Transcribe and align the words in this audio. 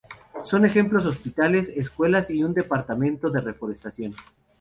Son 0.43 0.65
ejemplos 0.65 1.05
hospitales, 1.05 1.69
escuelas 1.75 2.31
y 2.31 2.43
un 2.43 2.55
departamento 2.55 3.29
de 3.29 3.39
reforestación. 3.39 4.15